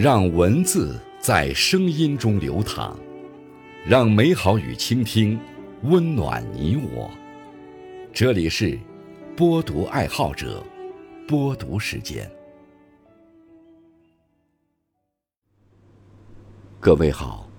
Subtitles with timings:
[0.00, 2.96] 让文字在声音中流淌，
[3.84, 5.36] 让美好与倾听
[5.82, 7.10] 温暖你我。
[8.12, 8.78] 这里是
[9.36, 10.64] 播读爱好者
[11.26, 12.30] 播读时间。
[16.78, 17.50] 各位好，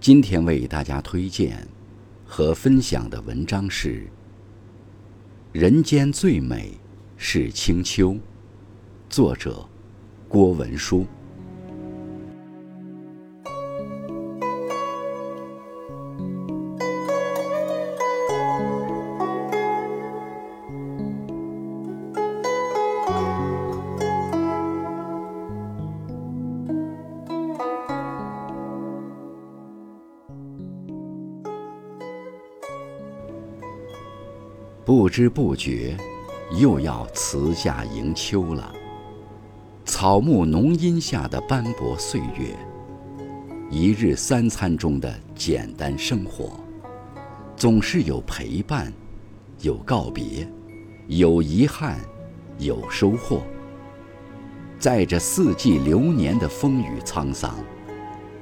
[0.00, 1.68] 今天为大家推荐
[2.24, 4.00] 和分享的文章是
[5.52, 6.72] 《人间最美
[7.18, 8.12] 是清秋》，
[9.10, 9.62] 作者
[10.26, 11.04] 郭文书。
[34.86, 35.96] 不知不觉，
[36.60, 38.72] 又要辞夏迎秋了。
[39.84, 42.56] 草木浓荫下的斑驳岁月，
[43.68, 46.60] 一日三餐中的简单生活，
[47.56, 48.92] 总是有陪伴，
[49.60, 50.48] 有告别，
[51.08, 51.98] 有遗憾，
[52.58, 53.42] 有收获。
[54.78, 57.56] 在这四季流年的风雨沧桑，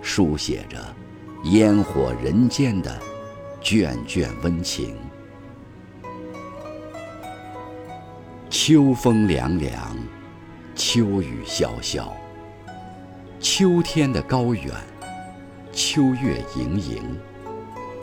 [0.03, 0.77] 书写着
[1.45, 3.01] 烟火人间的
[3.63, 4.95] 卷卷温情。
[8.67, 9.95] 秋风凉凉，
[10.75, 12.09] 秋雨潇潇。
[13.39, 14.73] 秋天的高远，
[15.71, 17.03] 秋月盈盈，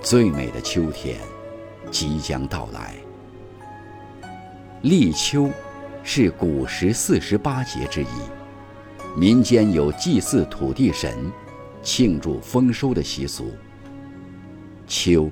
[0.03, 1.17] 最美的秋天
[1.89, 2.93] 即将到来。
[4.83, 5.49] 立秋
[6.03, 11.31] 是古时四十八节之一，民间有祭祀土地神、
[11.81, 13.49] 庆祝丰收的习俗。
[14.85, 15.27] 秋，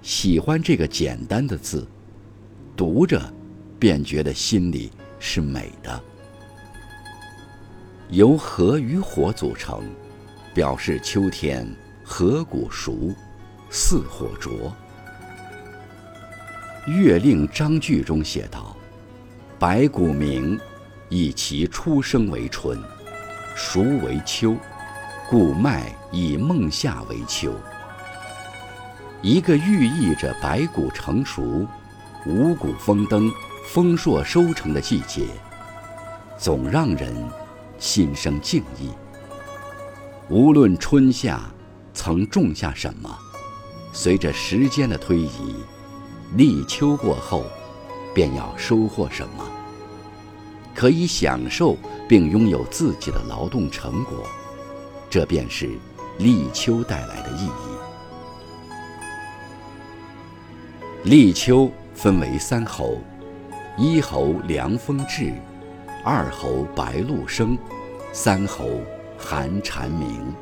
[0.00, 1.86] 喜欢这个简单的字，
[2.74, 3.20] 读着。
[3.78, 6.02] 便觉得心里是美的。
[8.10, 9.82] 由禾与火组成，
[10.54, 11.68] 表示秋天
[12.04, 13.12] 禾谷熟，
[13.68, 14.72] 似火灼。
[16.92, 18.76] 《月令章句》中写道
[19.58, 20.56] ：“白骨鸣，
[21.08, 22.80] 以其出生为春，
[23.56, 24.54] 熟为秋，
[25.28, 27.52] 故麦以孟夏为秋。”
[29.20, 31.66] 一个寓意着白骨成熟，
[32.24, 33.28] 五谷丰登。
[33.66, 35.26] 丰硕收成的季节，
[36.38, 37.12] 总让人
[37.78, 38.90] 心生敬意。
[40.30, 41.42] 无论春夏
[41.92, 43.18] 曾种下什么，
[43.92, 45.56] 随着时间的推移，
[46.36, 47.44] 立秋过后，
[48.14, 49.44] 便要收获什么。
[50.74, 51.76] 可以享受
[52.08, 54.26] 并拥有自己的劳动成果，
[55.10, 55.76] 这便是
[56.18, 57.50] 立秋带来的意义。
[61.02, 62.98] 立秋分为三候。
[63.78, 65.34] 一候凉风至，
[66.02, 67.58] 二候白露生，
[68.10, 68.64] 三候
[69.18, 70.34] 寒蝉鸣。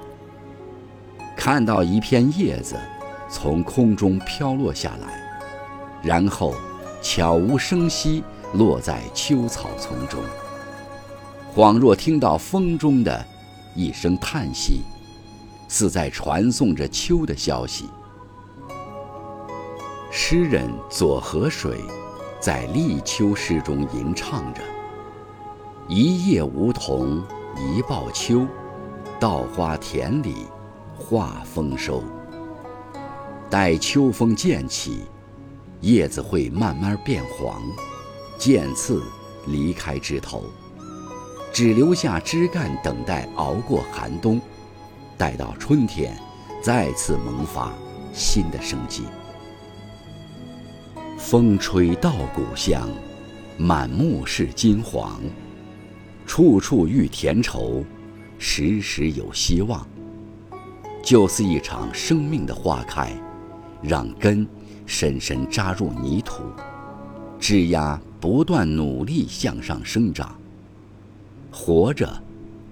[1.37, 2.77] 看到一片叶子
[3.28, 5.21] 从空中飘落下来，
[6.00, 6.55] 然后
[7.03, 10.21] 悄无声息落在秋草丛中，
[11.53, 13.27] 恍若听到风中的
[13.75, 14.83] 一声叹息，
[15.67, 17.91] 似在传送着秋的消息。
[20.12, 21.81] 诗人左河水。
[22.44, 24.60] 在立秋诗中吟唱着
[25.88, 27.25] ：“一叶梧桐
[27.56, 28.47] 一报秋，
[29.19, 30.47] 稻花田里
[30.94, 32.05] 话丰收。
[33.49, 35.06] 待秋风渐起，
[35.81, 37.62] 叶子会慢慢变黄，
[38.37, 39.03] 渐次
[39.47, 40.44] 离开枝头，
[41.50, 44.38] 只留下枝干等待熬过寒冬，
[45.16, 46.15] 待到春天，
[46.62, 47.72] 再次萌发
[48.12, 49.05] 新的生机。”
[51.27, 52.87] 风吹稻谷香，
[53.57, 55.23] 满目是金黄，
[56.27, 57.83] 处处遇田畴，
[58.39, 59.85] 时时有希望。
[61.03, 63.11] 就似一场生命的花开，
[63.81, 64.47] 让根
[64.85, 66.43] 深深扎入泥土，
[67.41, 70.38] 枝丫不断努力向上生长。
[71.50, 72.23] 活着，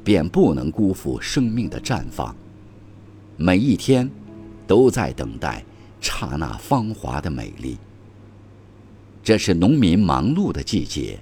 [0.04, 2.37] 便不能辜负生命的绽放。
[3.38, 4.10] 每一天，
[4.66, 5.64] 都在等待
[6.02, 7.78] 刹那芳华的美丽。
[9.24, 11.16] 这是农民忙碌的季节，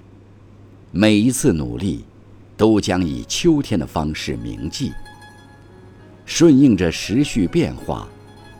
[0.89, 2.03] 每一次努力，
[2.57, 4.91] 都将以秋天的方式铭记。
[6.25, 8.07] 顺应着时序变化，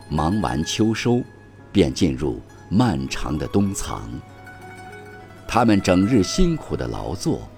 [0.09, 1.23] 忙完秋收，
[1.71, 2.39] 便进入
[2.69, 4.07] 漫长的冬藏。
[5.47, 7.49] 他们整日辛苦的劳作，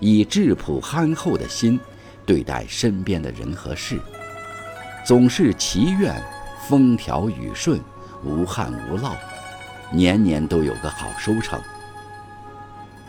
[0.00, 1.80] 以质朴憨厚的心
[2.26, 3.98] 对待身边的人和事，
[5.06, 6.22] 总是祈愿
[6.68, 7.80] 风调雨顺，
[8.22, 9.14] 无旱无涝。
[9.90, 11.60] 年年都有个好收成。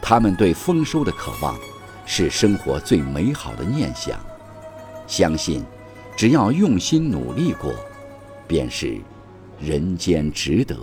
[0.01, 1.57] 他们对丰收的渴望，
[2.05, 4.19] 是生活最美好的念想。
[5.07, 5.63] 相信，
[6.15, 7.73] 只要用心努力过，
[8.47, 8.99] 便是
[9.59, 10.75] 人间值得。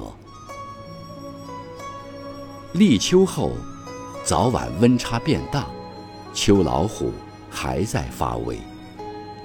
[2.72, 3.52] 立秋后，
[4.22, 5.66] 早晚温差变大，
[6.34, 7.10] 秋老虎
[7.50, 8.58] 还在发威，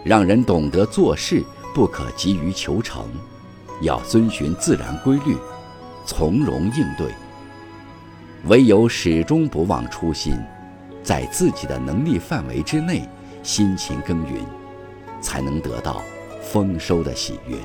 [0.03, 1.44] 让人懂得做事
[1.74, 3.06] 不可急于求成，
[3.81, 5.38] 要遵循自然规律，
[6.12, 7.08] 从容应对。
[8.48, 10.38] 唯有始终不忘初心，
[11.02, 13.08] 在自己的能力范围之内
[13.42, 14.44] 辛勤耕耘，
[15.22, 16.02] 才能得到
[16.42, 17.58] 丰收的喜悦。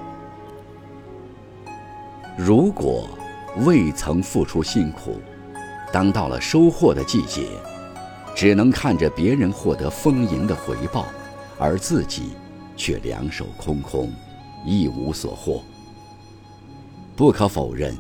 [2.39, 3.09] 如果
[3.65, 5.21] 未曾付出辛苦，
[5.93, 7.49] 当到了收获的季节，
[8.33, 11.07] 只能看着别人获得丰盈的回报，
[11.59, 12.35] 而自己
[12.77, 14.13] 却两手空空，
[14.65, 15.65] 一无所获。
[17.17, 17.97] 不可否认，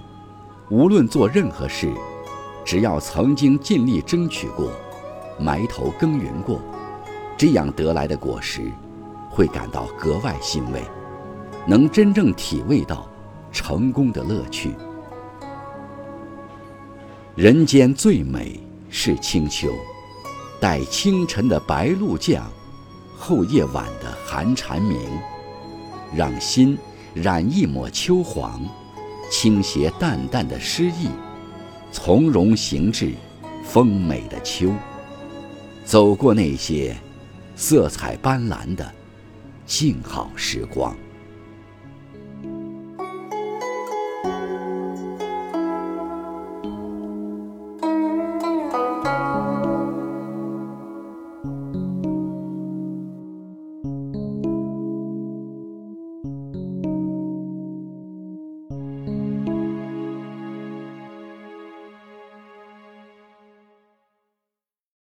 [0.69, 1.93] 无论做任何事，
[2.65, 4.73] 只要曾经尽力争取过，
[5.39, 6.61] 埋头耕耘过，
[7.37, 8.63] 这样得来的果实，
[9.31, 10.83] 会感到格外欣慰，
[11.69, 13.09] 能真正体味到
[13.53, 14.75] 成功的乐趣。
[17.37, 18.59] 人间最美
[18.91, 19.69] 是清秋，
[20.59, 22.45] 待清晨的白露降，
[23.17, 24.99] 后夜晚的寒蝉鸣，
[26.13, 26.77] 让心
[27.15, 28.61] 染一抹秋黄，
[29.31, 31.09] 倾斜淡淡的诗意，
[31.93, 33.13] 从容行至
[33.65, 34.73] 丰美的秋。
[35.85, 36.97] 走过那些
[37.55, 38.93] 色彩斑斓的
[39.65, 40.97] 静好时光。